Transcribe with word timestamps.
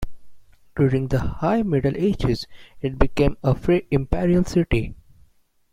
During 0.75 1.09
the 1.09 1.19
High 1.19 1.61
Middle 1.61 1.95
Ages, 1.95 2.47
it 2.81 2.97
became 2.97 3.37
a 3.43 3.53
Free 3.53 3.85
Imperial 3.91 4.43
City. 4.43 4.95